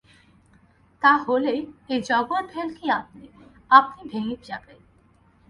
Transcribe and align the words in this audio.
তা 1.01 1.11
হলেই 1.17 1.59
এই 1.89 1.99
জগৎভেল্কি 2.01 2.85
আপনি-আপনি 2.91 4.01
ভেঙে 4.11 4.35
যাবে। 4.43 4.73